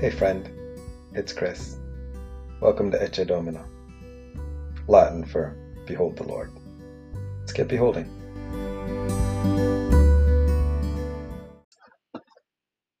[0.00, 0.48] Hey friend,
[1.12, 1.76] it's Chris.
[2.60, 3.64] Welcome to Ecce Domino,
[4.86, 5.56] Latin for
[5.88, 6.52] Behold the Lord.
[7.40, 8.06] Let's get beholding.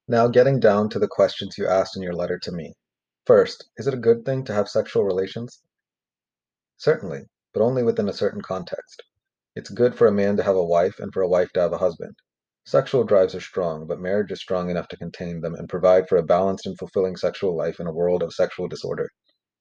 [0.08, 2.74] Now, getting down to the questions you asked in your letter to me.
[3.26, 5.62] First, is it a good thing to have sexual relations?
[6.78, 9.04] Certainly, but only within a certain context.
[9.54, 11.72] It's good for a man to have a wife and for a wife to have
[11.72, 12.16] a husband.
[12.70, 16.18] Sexual drives are strong, but marriage is strong enough to contain them and provide for
[16.18, 19.08] a balanced and fulfilling sexual life in a world of sexual disorder.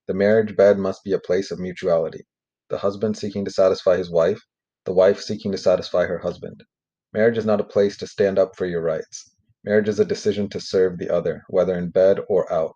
[0.07, 2.27] The marriage bed must be a place of mutuality.
[2.67, 4.41] The husband seeking to satisfy his wife,
[4.83, 6.65] the wife seeking to satisfy her husband.
[7.13, 9.33] Marriage is not a place to stand up for your rights.
[9.63, 12.73] Marriage is a decision to serve the other, whether in bed or out.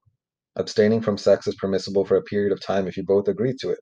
[0.56, 3.70] Abstaining from sex is permissible for a period of time if you both agree to
[3.72, 3.80] it,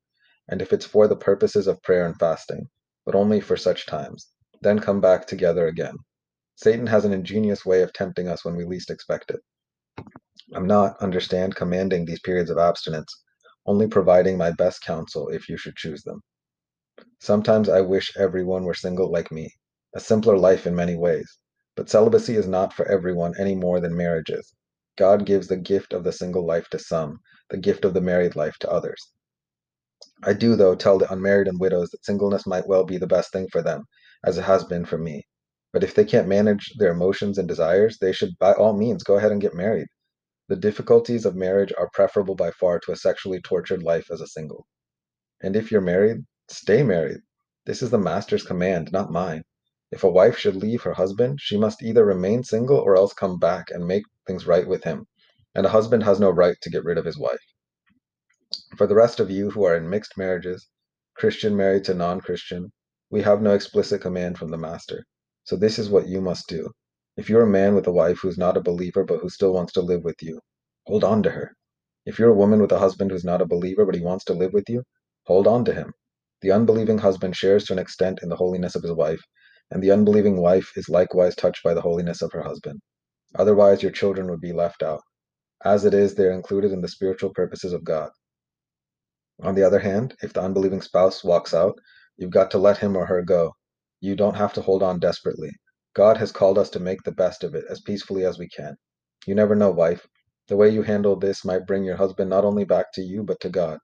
[0.47, 2.65] and if it's for the purposes of prayer and fasting,
[3.05, 4.31] but only for such times.
[4.63, 5.93] Then come back together again.
[6.61, 9.39] Satan has an ingenious way of tempting us when we least expect it.
[10.53, 13.23] I'm not, understand, commanding these periods of abstinence,
[13.65, 16.19] only providing my best counsel if you should choose them.
[17.21, 19.53] Sometimes I wish everyone were single like me,
[19.95, 21.37] a simpler life in many ways,
[21.77, 24.53] but celibacy is not for everyone any more than marriage is.
[24.97, 28.35] God gives the gift of the single life to some, the gift of the married
[28.35, 29.13] life to others.
[30.23, 33.31] I do, though, tell the unmarried and widows that singleness might well be the best
[33.31, 33.85] thing for them,
[34.25, 35.25] as it has been for me.
[35.71, 39.17] But if they can't manage their emotions and desires, they should by all means go
[39.17, 39.87] ahead and get married.
[40.47, 44.27] The difficulties of marriage are preferable by far to a sexually tortured life as a
[44.27, 44.65] single.
[45.41, 47.19] And if you're married, stay married.
[47.67, 49.43] This is the master's command, not mine.
[49.91, 53.37] If a wife should leave her husband, she must either remain single or else come
[53.37, 55.05] back and make things right with him.
[55.53, 57.45] And a husband has no right to get rid of his wife.
[58.75, 60.67] For the rest of you who are in mixed marriages,
[61.15, 62.71] Christian married to non Christian,
[63.11, 65.05] we have no explicit command from the master.
[65.49, 66.69] So this is what you must do.
[67.17, 69.73] If you're a man with a wife who's not a believer but who still wants
[69.73, 70.39] to live with you,
[70.85, 71.55] hold on to her.
[72.05, 74.35] If you're a woman with a husband who's not a believer but he wants to
[74.35, 74.83] live with you,
[75.25, 75.91] hold on to him.
[76.43, 79.23] The unbelieving husband shares to an extent in the holiness of his wife,
[79.71, 82.79] and the unbelieving wife is likewise touched by the holiness of her husband.
[83.33, 85.01] Otherwise, your children would be left out.
[85.65, 88.11] As it is, they are included in the spiritual purposes of God.
[89.41, 91.75] On the other hand, if the unbelieving spouse walks out,
[92.17, 93.55] you've got to let him or her go
[94.01, 95.51] you don't have to hold on desperately.
[95.95, 98.75] God has called us to make the best of it as peacefully as we can.
[99.27, 100.07] You never know, wife.
[100.49, 103.39] The way you handle this might bring your husband not only back to you, but
[103.41, 103.79] to God.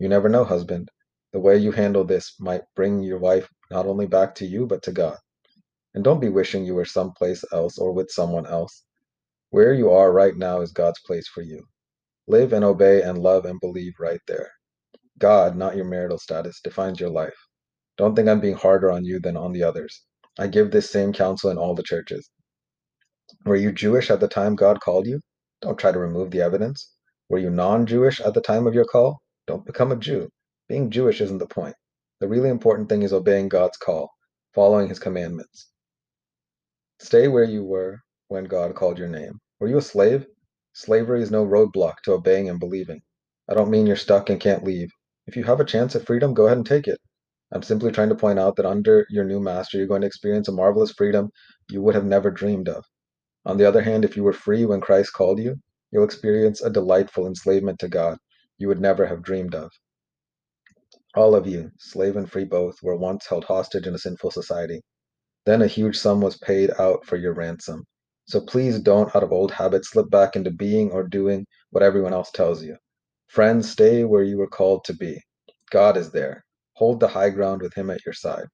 [0.00, 0.90] You never know, husband.
[1.32, 4.82] The way you handle this might bring your wife not only back to you, but
[4.84, 5.18] to God.
[5.94, 8.84] And don't be wishing you were someplace else or with someone else.
[9.50, 11.64] Where you are right now is God's place for you.
[12.28, 14.50] Live and obey and love and believe right there.
[15.18, 17.36] God, not your marital status, defines your life.
[18.00, 20.06] Don't think I'm being harder on you than on the others.
[20.38, 22.30] I give this same counsel in all the churches.
[23.44, 25.20] Were you Jewish at the time God called you?
[25.60, 26.94] Don't try to remove the evidence.
[27.28, 29.20] Were you non Jewish at the time of your call?
[29.46, 30.30] Don't become a Jew.
[30.66, 31.74] Being Jewish isn't the point.
[32.20, 34.08] The really important thing is obeying God's call,
[34.54, 35.68] following his commandments.
[37.00, 39.38] Stay where you were when God called your name.
[39.58, 40.24] Were you a slave?
[40.72, 43.02] Slavery is no roadblock to obeying and believing.
[43.46, 44.88] I don't mean you're stuck and can't leave.
[45.26, 46.98] If you have a chance at freedom, go ahead and take it.
[47.52, 50.48] I'm simply trying to point out that under your new master, you're going to experience
[50.48, 51.30] a marvelous freedom
[51.68, 52.84] you would have never dreamed of.
[53.44, 55.56] On the other hand, if you were free when Christ called you,
[55.90, 58.18] you'll experience a delightful enslavement to God
[58.58, 59.70] you would never have dreamed of.
[61.16, 64.82] All of you, slave and free both, were once held hostage in a sinful society.
[65.46, 67.84] Then a huge sum was paid out for your ransom.
[68.26, 72.12] So please don't, out of old habits, slip back into being or doing what everyone
[72.12, 72.76] else tells you.
[73.26, 75.20] Friends, stay where you were called to be.
[75.70, 76.44] God is there.
[76.80, 78.46] Hold the high ground with him at your side.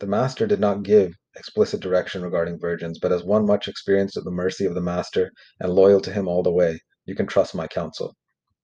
[0.00, 4.24] The Master did not give explicit direction regarding virgins, but as one much experienced at
[4.24, 7.54] the mercy of the Master and loyal to him all the way, you can trust
[7.54, 8.12] my counsel.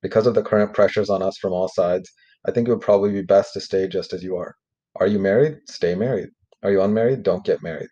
[0.03, 2.11] Because of the current pressures on us from all sides,
[2.45, 4.57] I think it would probably be best to stay just as you are.
[4.97, 5.59] Are you married?
[5.69, 6.31] Stay married.
[6.65, 7.23] Are you unmarried?
[7.23, 7.91] Don't get married.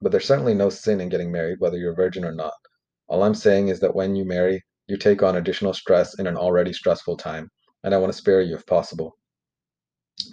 [0.00, 2.54] But there's certainly no sin in getting married, whether you're a virgin or not.
[3.06, 6.36] All I'm saying is that when you marry, you take on additional stress in an
[6.36, 7.48] already stressful time,
[7.84, 9.16] and I want to spare you if possible.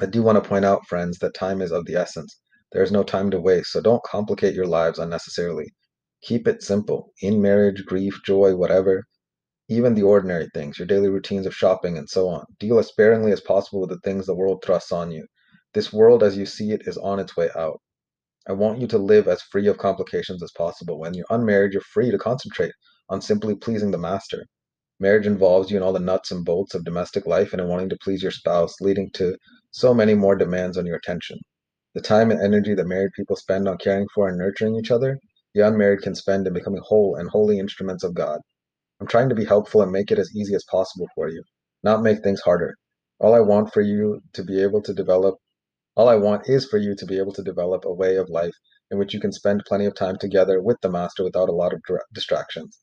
[0.02, 2.40] I do want to point out, friends, that time is of the essence.
[2.72, 5.68] There is no time to waste, so don't complicate your lives unnecessarily.
[6.24, 7.14] Keep it simple.
[7.22, 9.04] In marriage, grief, joy, whatever,
[9.70, 12.46] even the ordinary things, your daily routines of shopping and so on.
[12.60, 15.26] Deal as sparingly as possible with the things the world thrusts on you.
[15.74, 17.80] This world as you see it is on its way out.
[18.48, 21.00] I want you to live as free of complications as possible.
[21.00, 22.72] When you're unmarried, you're free to concentrate
[23.10, 24.46] on simply pleasing the master.
[25.00, 27.90] Marriage involves you in all the nuts and bolts of domestic life and in wanting
[27.90, 29.36] to please your spouse, leading to
[29.78, 31.38] so many more demands on your attention.
[31.94, 35.20] The time and energy that married people spend on caring for and nurturing each other,
[35.54, 38.40] the unmarried can spend in becoming whole and holy instruments of God.
[39.00, 41.44] I'm trying to be helpful and make it as easy as possible for you,
[41.84, 42.74] not make things harder.
[43.20, 45.36] All I want for you to be able to develop,
[45.96, 48.56] all I want is for you to be able to develop a way of life
[48.90, 51.74] in which you can spend plenty of time together with the master without a lot
[51.74, 51.84] of
[52.14, 52.80] distractions.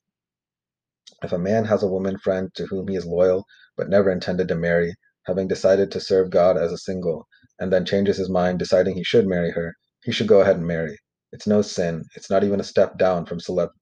[1.24, 3.46] If a man has a woman friend to whom he is loyal
[3.76, 4.94] but never intended to marry,
[5.26, 7.26] having decided to serve God as a single,
[7.58, 10.66] and then changes his mind deciding he should marry her, he should go ahead and
[10.66, 10.98] marry.
[11.32, 12.04] It's no sin.
[12.14, 13.40] It's not even a step down from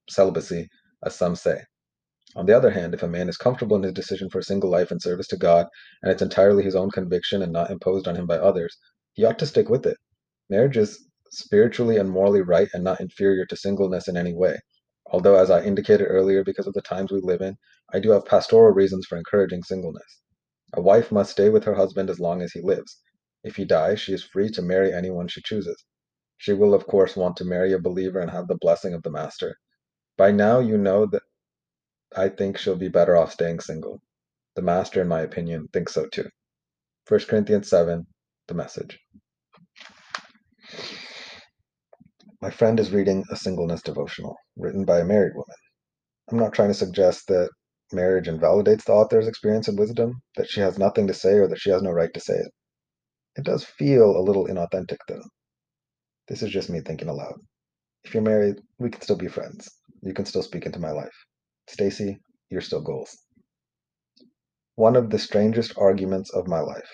[0.09, 0.69] celibacy,
[1.05, 1.63] as some say.
[2.35, 4.71] On the other hand, if a man is comfortable in his decision for a single
[4.71, 5.67] life and service to God,
[6.03, 8.77] and it's entirely his own conviction and not imposed on him by others,
[9.13, 9.99] he ought to stick with it.
[10.49, 14.59] Marriage is spiritually and morally right and not inferior to singleness in any way.
[15.11, 17.57] Although, as I indicated earlier, because of the times we live in,
[17.93, 20.23] I do have pastoral reasons for encouraging singleness.
[20.75, 23.01] A wife must stay with her husband as long as he lives.
[23.45, 25.85] If he dies, she is free to marry anyone she chooses.
[26.39, 29.11] She will, of course, want to marry a believer and have the blessing of the
[29.11, 29.57] Master.
[30.17, 31.23] By now, you know that
[32.17, 34.01] I think she'll be better off staying single.
[34.55, 36.29] The Master, in my opinion, thinks so too.
[37.09, 38.07] 1 Corinthians 7,
[38.49, 38.99] the message.
[42.41, 45.57] My friend is reading a singleness devotional written by a married woman.
[46.31, 47.51] I'm not trying to suggest that
[47.93, 51.59] marriage invalidates the author's experience and wisdom, that she has nothing to say or that
[51.61, 52.53] she has no right to say it.
[53.37, 55.25] It does feel a little inauthentic, though.
[56.29, 57.35] This is just me thinking aloud.
[58.05, 59.71] If you're married, we can still be friends.
[60.03, 61.15] You can still speak into my life.
[61.69, 62.19] Stacy,
[62.51, 63.17] you're still goals.
[64.77, 66.89] One of the strangest arguments of my life.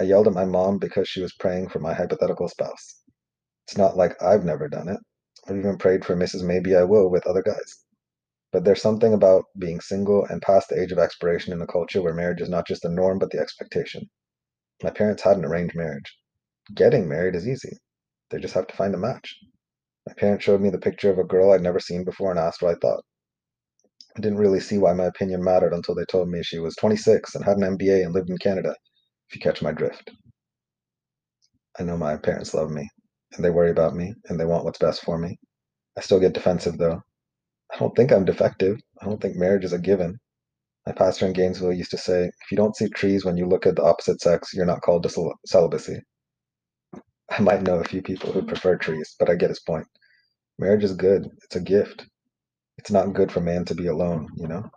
[0.00, 3.02] I yelled at my mom because she was praying for my hypothetical spouse.
[3.66, 5.00] It's not like I've never done it.
[5.48, 6.44] I've even prayed for Mrs.
[6.44, 7.85] Maybe I Will with other guys.
[8.56, 12.00] But there's something about being single and past the age of expiration in a culture
[12.00, 14.08] where marriage is not just the norm but the expectation.
[14.82, 16.18] My parents had an arranged marriage.
[16.72, 17.76] Getting married is easy.
[18.30, 19.38] They just have to find a match.
[20.06, 22.62] My parents showed me the picture of a girl I'd never seen before and asked
[22.62, 23.04] what I thought.
[24.16, 27.34] I didn't really see why my opinion mattered until they told me she was 26
[27.34, 28.74] and had an MBA and lived in Canada,
[29.28, 30.12] if you catch my drift.
[31.78, 32.88] I know my parents love me,
[33.34, 35.38] and they worry about me, and they want what's best for me.
[35.98, 37.02] I still get defensive, though.
[37.72, 38.78] I don't think I'm defective.
[39.00, 40.18] I don't think marriage is a given.
[40.86, 43.66] My pastor in Gainesville used to say, if you don't see trees when you look
[43.66, 46.00] at the opposite sex, you're not called to cel- celibacy.
[47.30, 49.86] I might know a few people who prefer trees, but I get his point.
[50.58, 51.28] Marriage is good.
[51.44, 52.06] It's a gift.
[52.78, 54.70] It's not good for man to be alone, you know?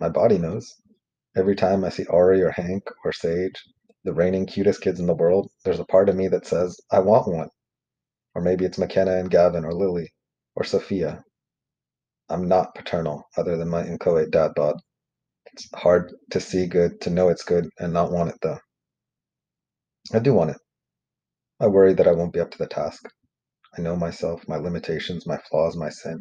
[0.00, 0.74] My body knows.
[1.36, 3.62] Every time I see Ari or Hank or Sage,
[4.04, 7.00] the reigning cutest kids in the world, there's a part of me that says, I
[7.00, 7.48] want one.
[8.34, 10.12] Or maybe it's McKenna and Gavin or Lily
[10.54, 11.24] or Sophia.
[12.28, 14.76] I'm not paternal other than my inchoate dad bod.
[15.52, 18.58] It's hard to see good, to know it's good, and not want it though.
[20.14, 20.58] I do want it.
[21.60, 23.08] I worry that I won't be up to the task.
[23.78, 26.20] I know myself, my limitations, my flaws, my sin.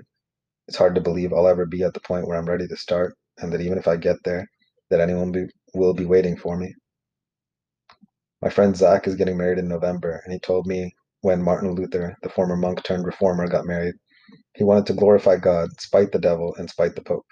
[0.67, 3.15] It's hard to believe I'll ever be at the point where I'm ready to start,
[3.39, 4.47] and that even if I get there,
[4.89, 6.73] that anyone be, will be waiting for me.
[8.41, 12.15] My friend Zach is getting married in November, and he told me when Martin Luther,
[12.23, 13.95] the former monk turned reformer, got married,
[14.55, 17.25] he wanted to glorify God, spite the devil, and spite the Pope.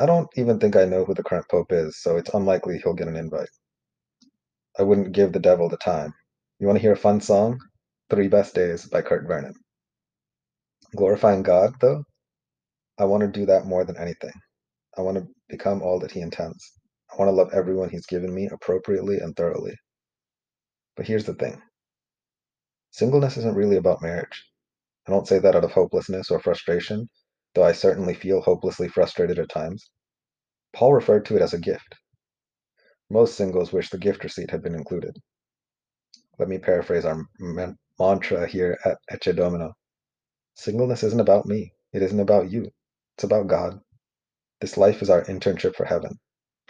[0.00, 2.94] I don't even think I know who the current Pope is, so it's unlikely he'll
[2.94, 3.48] get an invite.
[4.78, 6.14] I wouldn't give the devil the time.
[6.60, 7.60] You want to hear a fun song?
[8.10, 9.54] Three Best Days by Kurt Vernon.
[10.96, 12.04] Glorifying God, though,
[12.98, 14.32] I want to do that more than anything.
[14.98, 16.72] I want to become all that He intends.
[17.12, 19.74] I want to love everyone He's given me appropriately and thoroughly.
[20.96, 21.62] But here's the thing
[22.92, 24.44] singleness isn't really about marriage.
[25.06, 27.08] I don't say that out of hopelessness or frustration,
[27.54, 29.90] though I certainly feel hopelessly frustrated at times.
[30.72, 31.96] Paul referred to it as a gift.
[33.10, 35.16] Most singles wish the gift receipt had been included.
[36.38, 37.26] Let me paraphrase our
[37.98, 39.74] mantra here at Ecce Domino.
[40.54, 41.72] Singleness isn't about me.
[41.92, 42.70] It isn't about you.
[43.16, 43.80] It's about God.
[44.60, 46.18] This life is our internship for heaven.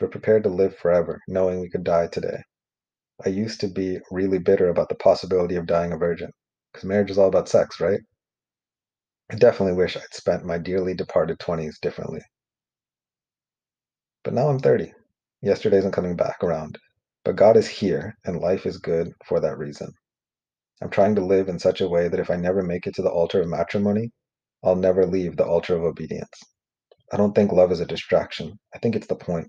[0.00, 2.42] We're prepared to live forever, knowing we could die today.
[3.24, 6.32] I used to be really bitter about the possibility of dying a virgin,
[6.72, 8.00] because marriage is all about sex, right?
[9.30, 12.20] I definitely wish I'd spent my dearly departed 20s differently.
[14.24, 14.92] But now I'm 30.
[15.40, 16.78] Yesterday isn't coming back around,
[17.24, 19.92] but God is here, and life is good for that reason.
[20.80, 23.02] I'm trying to live in such a way that if I never make it to
[23.02, 24.10] the altar of matrimony,
[24.64, 26.40] I'll never leave the altar of obedience.
[27.12, 28.58] I don't think love is a distraction.
[28.74, 29.48] I think it's the point.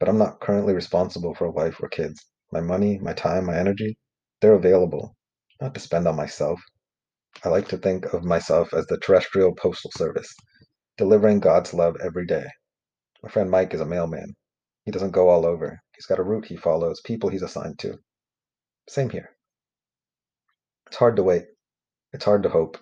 [0.00, 2.24] But I'm not currently responsible for a wife or kids.
[2.52, 3.98] My money, my time, my energy,
[4.40, 5.16] they're available,
[5.60, 6.60] not to spend on myself.
[7.44, 10.34] I like to think of myself as the terrestrial postal service,
[10.96, 12.46] delivering God's love every day.
[13.22, 14.34] My friend Mike is a mailman.
[14.84, 15.78] He doesn't go all over.
[15.94, 17.96] He's got a route he follows, people he's assigned to.
[18.88, 19.36] Same here.
[20.88, 21.44] It's hard to wait.
[22.12, 22.76] It's hard to hope.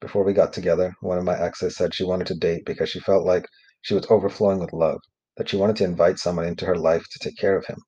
[0.00, 3.00] Before we got together, one of my exes said she wanted to date because she
[3.00, 3.46] felt like
[3.80, 5.00] she was overflowing with love,
[5.38, 7.78] that she wanted to invite someone into her life to take care of him.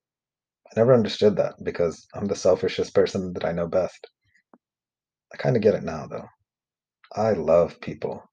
[0.65, 4.07] I never understood that because I'm the selfishest person that I know best.
[5.33, 6.27] I kind of get it now, though.
[7.15, 8.23] I love people.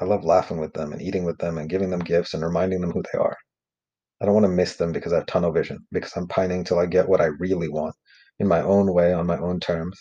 [0.00, 2.80] I love laughing with them and eating with them and giving them gifts and reminding
[2.80, 3.36] them who they are.
[4.20, 6.78] I don't want to miss them because I have tunnel vision, because I'm pining till
[6.78, 7.94] I get what I really want,
[8.38, 10.00] in my own way, on my own terms.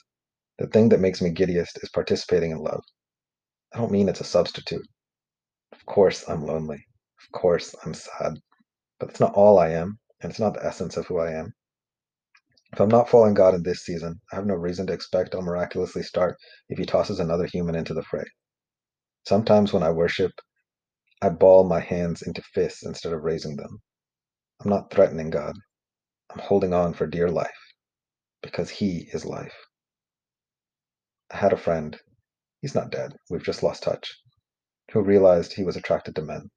[0.60, 2.84] The thing that makes me giddiest is participating in love.
[3.74, 4.86] I don't mean it's a substitute.
[5.72, 6.86] Of course I'm lonely.
[7.24, 8.34] Of course I'm sad.
[9.00, 11.54] But it's not all I am, and it's not the essence of who I am.
[12.74, 15.42] If I'm not following God in this season, I have no reason to expect I'll
[15.42, 16.38] miraculously start
[16.70, 18.26] if He tosses another human into the fray.
[19.28, 20.32] Sometimes when I worship,
[21.22, 23.82] I ball my hands into fists instead of raising them.
[24.62, 25.56] I'm not threatening God.
[26.32, 27.50] I'm holding on for dear life
[28.44, 29.56] because He is life.
[31.32, 32.00] I had a friend,
[32.62, 34.18] he's not dead, we've just lost touch,
[34.92, 36.50] who realized he was attracted to men.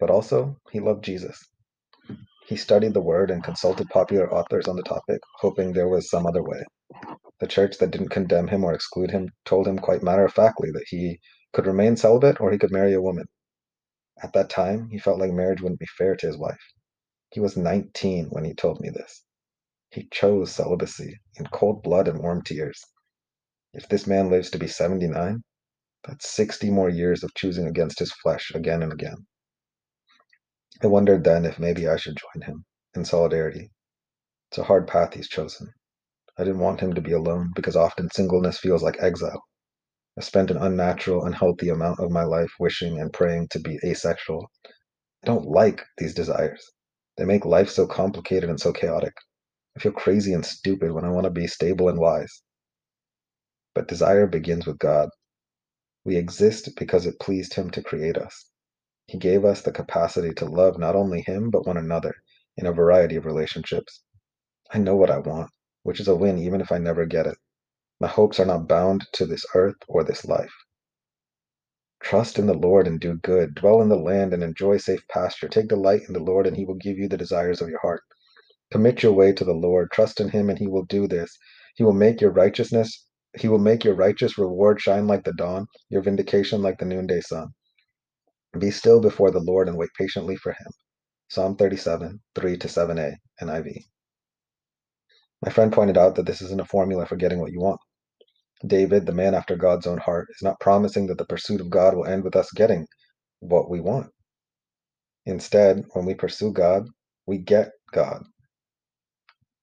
[0.00, 1.38] But also, he loved Jesus.
[2.44, 6.26] He studied the word and consulted popular authors on the topic, hoping there was some
[6.26, 6.64] other way.
[7.40, 10.70] The church that didn't condemn him or exclude him told him quite matter of factly
[10.72, 11.20] that he
[11.52, 13.26] could remain celibate or he could marry a woman.
[14.22, 16.60] At that time, he felt like marriage wouldn't be fair to his wife.
[17.30, 19.24] He was 19 when he told me this.
[19.90, 22.80] He chose celibacy in cold blood and warm tears.
[23.72, 25.42] If this man lives to be 79,
[26.04, 29.26] that's 60 more years of choosing against his flesh again and again.
[30.82, 33.70] I wondered then if maybe I should join him in solidarity.
[34.50, 35.72] It's a hard path he's chosen.
[36.36, 39.44] I didn't want him to be alone because often singleness feels like exile.
[40.18, 44.50] I spent an unnatural, unhealthy amount of my life wishing and praying to be asexual.
[45.22, 46.72] I don't like these desires.
[47.16, 49.14] They make life so complicated and so chaotic.
[49.76, 52.42] I feel crazy and stupid when I want to be stable and wise.
[53.74, 55.10] But desire begins with God.
[56.04, 58.51] We exist because it pleased Him to create us.
[59.12, 62.14] He gave us the capacity to love not only Him, but one another
[62.56, 64.02] in a variety of relationships.
[64.72, 65.50] I know what I want,
[65.82, 67.36] which is a win even if I never get it.
[68.00, 70.54] My hopes are not bound to this earth or this life.
[72.02, 73.54] Trust in the Lord and do good.
[73.54, 75.46] Dwell in the land and enjoy safe pasture.
[75.46, 78.00] Take delight in the Lord, and He will give you the desires of your heart.
[78.70, 79.90] Commit your way to the Lord.
[79.90, 81.36] Trust in Him, and He will do this.
[81.74, 83.06] He will make your righteousness,
[83.38, 87.20] He will make your righteous reward shine like the dawn, your vindication like the noonday
[87.20, 87.48] sun.
[88.58, 90.72] Be still before the Lord and wait patiently for him.
[91.28, 93.84] Psalm 37, 3 to 7a, NIV.
[95.42, 97.80] My friend pointed out that this isn't a formula for getting what you want.
[98.66, 101.94] David, the man after God's own heart, is not promising that the pursuit of God
[101.96, 102.86] will end with us getting
[103.40, 104.10] what we want.
[105.24, 106.86] Instead, when we pursue God,
[107.26, 108.22] we get God.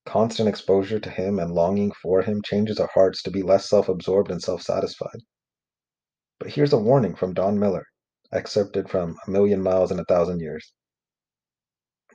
[0.05, 3.87] Constant exposure to Him and longing for Him changes our hearts to be less self
[3.87, 5.19] absorbed and self satisfied.
[6.39, 7.85] But here's a warning from Don Miller
[8.31, 10.73] excerpted from A Million Miles in a Thousand Years.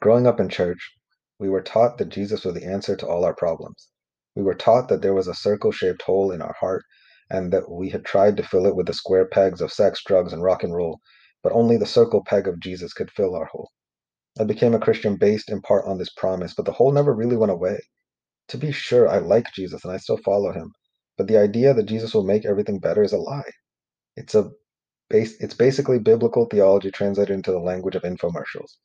[0.00, 0.92] Growing up in church,
[1.38, 3.88] we were taught that Jesus was the answer to all our problems.
[4.36, 6.84] We were taught that there was a circle shaped hole in our heart
[7.30, 10.32] and that we had tried to fill it with the square pegs of sex, drugs,
[10.32, 11.00] and rock and roll,
[11.42, 13.70] but only the circle peg of Jesus could fill our hole.
[14.38, 17.36] I became a Christian based in part on this promise, but the hole never really
[17.36, 17.80] went away.
[18.48, 20.72] To be sure, I like Jesus and I still follow him,
[21.16, 23.50] but the idea that Jesus will make everything better is a lie.
[24.16, 24.50] It's a
[25.10, 28.76] it's basically biblical theology translated into the language of infomercials.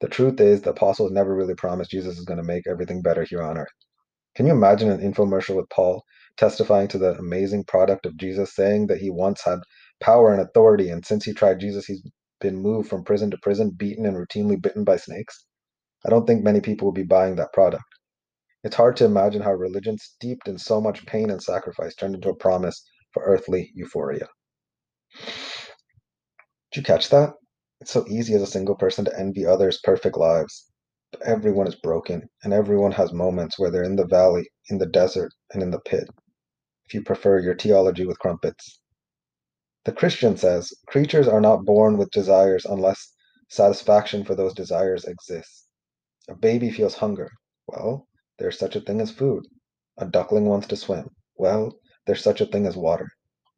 [0.00, 3.24] The truth is, the apostles never really promised Jesus is going to make everything better
[3.24, 3.72] here on earth.
[4.34, 6.04] Can you imagine an infomercial with Paul
[6.36, 9.60] testifying to the amazing product of Jesus, saying that he once had
[10.00, 12.02] power and authority, and since he tried Jesus, he's
[12.40, 15.46] been moved from prison to prison, beaten, and routinely bitten by snakes?
[16.06, 17.84] I don't think many people would be buying that product.
[18.64, 22.28] It's hard to imagine how religion steeped in so much pain and sacrifice turned into
[22.28, 22.82] a promise
[23.12, 24.28] for earthly euphoria.
[26.76, 27.32] You catch that?
[27.80, 30.70] It's so easy as a single person to envy others' perfect lives.
[31.10, 34.84] But everyone is broken, and everyone has moments where they're in the valley, in the
[34.84, 36.06] desert, and in the pit.
[36.84, 38.82] If you prefer your theology with crumpets.
[39.86, 43.10] The Christian says creatures are not born with desires unless
[43.48, 45.68] satisfaction for those desires exists.
[46.28, 47.30] A baby feels hunger.
[47.66, 48.06] Well,
[48.38, 49.46] there's such a thing as food.
[49.96, 51.08] A duckling wants to swim.
[51.36, 51.72] Well,
[52.04, 53.08] there's such a thing as water.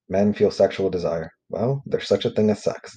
[0.09, 1.33] Men feel sexual desire.
[1.49, 2.97] Well, there's such a thing as sex.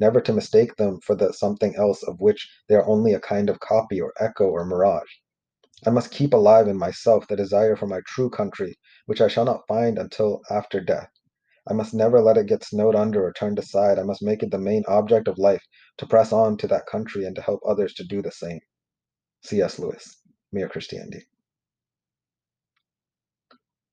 [0.00, 3.48] never to mistake them for the something else of which they are only a kind
[3.48, 5.10] of copy or echo or mirage.
[5.86, 9.44] I must keep alive in myself the desire for my true country, which I shall
[9.44, 11.10] not find until after death.
[11.68, 13.98] I must never let it get snowed under or turned aside.
[13.98, 15.62] I must make it the main object of life
[15.98, 18.60] to press on to that country and to help others to do the same.
[19.42, 19.78] C.S.
[19.78, 21.26] Lewis, Mere Christianity.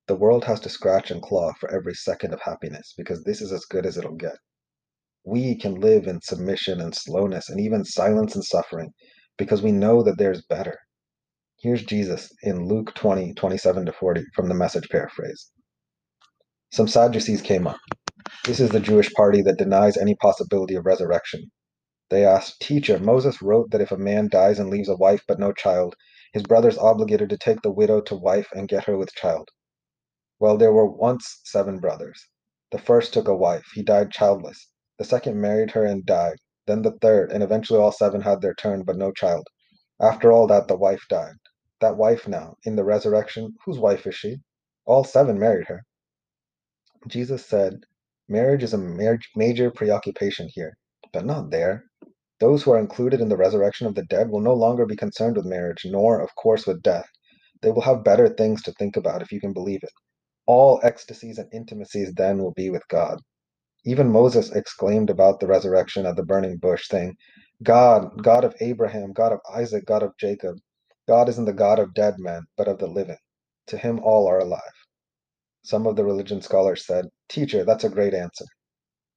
[0.07, 3.51] The world has to scratch and claw for every second of happiness because this is
[3.51, 4.37] as good as it'll get.
[5.27, 8.93] We can live in submission and slowness and even silence and suffering
[9.37, 10.79] because we know that there's better.
[11.59, 15.51] Here's Jesus in Luke 20, 27 to 40 from the message paraphrase.
[16.71, 17.75] Some Sadducees came up.
[18.45, 21.51] This is the Jewish party that denies any possibility of resurrection.
[22.09, 25.41] They asked, Teacher, Moses wrote that if a man dies and leaves a wife but
[25.41, 25.97] no child,
[26.31, 29.49] his brother's obligated to take the widow to wife and get her with child.
[30.39, 32.29] Well, there were once seven brothers.
[32.71, 33.65] The first took a wife.
[33.75, 34.69] He died childless.
[34.99, 36.37] The second married her and died.
[36.67, 39.47] Then the third, and eventually all seven had their turn, but no child.
[40.01, 41.35] After all that, the wife died.
[41.81, 44.37] That wife now, in the resurrection, whose wife is she?
[44.85, 45.83] All seven married her.
[47.07, 47.81] Jesus said,
[48.29, 48.77] Marriage is a
[49.35, 50.77] major preoccupation here,
[51.13, 51.85] but not there.
[52.39, 55.37] Those who are included in the resurrection of the dead will no longer be concerned
[55.37, 57.07] with marriage, nor, of course, with death.
[57.61, 59.93] They will have better things to think about, if you can believe it.
[60.47, 63.19] All ecstasies and intimacies then will be with God.
[63.87, 67.17] Even Moses exclaimed about the resurrection at the burning bush, saying,
[67.63, 70.57] God, God of Abraham, God of Isaac, God of Jacob,
[71.09, 73.17] God isn't the God of dead men, but of the living.
[73.69, 74.61] To him all are alive.
[75.63, 78.45] Some of the religion scholars said, Teacher, that's a great answer.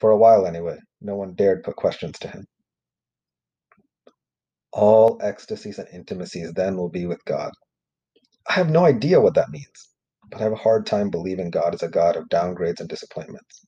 [0.00, 2.46] For a while, anyway, no one dared put questions to him.
[4.72, 7.52] All ecstasies and intimacies then will be with God.
[8.48, 9.68] I have no idea what that means
[10.30, 13.66] but I have a hard time believing God is a God of downgrades and disappointments.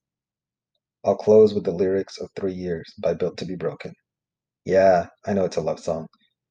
[1.04, 3.94] I'll close with the lyrics of Three Years by Built to Be Broken.
[4.64, 6.08] Yeah, I know it's a love song,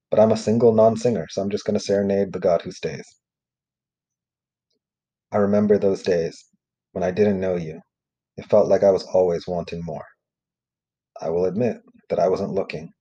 [0.09, 2.71] but I'm a single non singer, so I'm just going to serenade the God who
[2.71, 3.05] stays.
[5.31, 6.45] I remember those days
[6.93, 7.81] when I didn't know you.
[8.37, 10.05] It felt like I was always wanting more.
[11.21, 12.91] I will admit that I wasn't looking.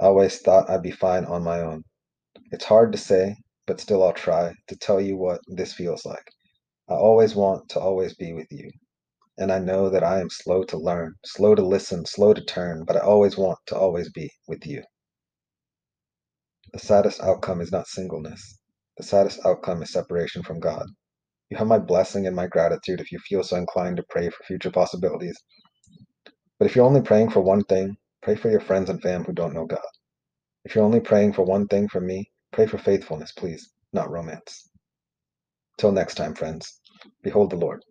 [0.00, 1.84] I always thought I'd be fine on my own.
[2.52, 6.24] It's hard to say, but still I'll try to tell you what this feels like.
[6.88, 8.70] I always want to always be with you.
[9.42, 12.84] And I know that I am slow to learn, slow to listen, slow to turn,
[12.86, 14.84] but I always want to always be with you.
[16.72, 18.60] The saddest outcome is not singleness.
[18.98, 20.86] The saddest outcome is separation from God.
[21.50, 24.44] You have my blessing and my gratitude if you feel so inclined to pray for
[24.44, 25.36] future possibilities.
[26.60, 29.32] But if you're only praying for one thing, pray for your friends and fam who
[29.32, 29.80] don't know God.
[30.64, 34.70] If you're only praying for one thing from me, pray for faithfulness, please, not romance.
[35.78, 36.80] Till next time, friends.
[37.24, 37.82] Behold the Lord.